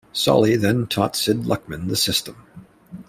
Solly 0.13 0.55
then 0.55 0.87
taught 0.87 1.15
Sid 1.15 1.43
Luckman 1.43 1.87
the 1.87 1.95
system. 1.95 2.35